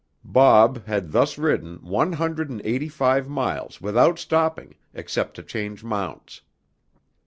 [0.25, 5.83] "Bob" had thus ridden one hundred and eighty five miles without stopping except to change
[5.83, 6.41] mounts.